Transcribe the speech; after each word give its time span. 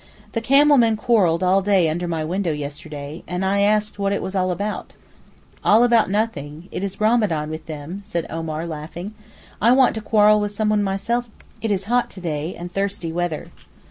The 0.31 0.41
camel 0.41 0.77
men 0.79 0.97
quarrelled 0.97 1.43
all 1.43 1.61
day 1.61 1.87
under 1.87 2.07
my 2.07 2.23
window 2.23 2.51
yesterday, 2.51 3.21
and 3.27 3.45
I 3.45 3.59
asked 3.59 3.99
what 3.99 4.11
it 4.11 4.23
was 4.23 4.33
all 4.33 4.49
about. 4.49 4.93
'All 5.63 5.83
about 5.83 6.09
nothing; 6.09 6.67
it 6.71 6.83
is 6.83 6.95
Ramadán 6.95 7.49
with 7.51 7.67
them,' 7.67 8.01
said 8.03 8.25
Omar 8.27 8.65
laughing. 8.65 9.13
'I 9.61 9.73
want 9.73 9.93
to 9.93 10.01
quarrel 10.01 10.39
with 10.39 10.53
someone 10.53 10.81
myself; 10.81 11.29
it 11.61 11.69
is 11.69 11.83
hot 11.83 12.09
to 12.09 12.19
day, 12.19 12.55
and 12.55 12.73
thirsty 12.73 13.11
weather. 13.11 13.51